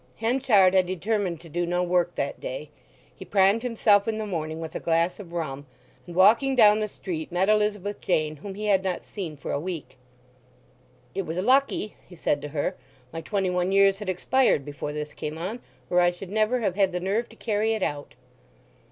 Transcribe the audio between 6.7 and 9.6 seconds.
the street met Elizabeth Jane, whom he had not seen for a